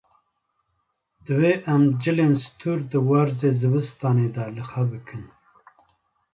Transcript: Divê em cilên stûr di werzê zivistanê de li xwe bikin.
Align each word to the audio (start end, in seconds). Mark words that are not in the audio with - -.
Divê 1.25 1.53
em 1.73 1.83
cilên 2.01 2.33
stûr 2.43 2.79
di 2.89 2.99
werzê 3.07 3.49
zivistanê 3.59 4.27
de 4.35 4.45
li 4.55 4.63
xwe 4.69 4.83
bikin. 4.91 5.23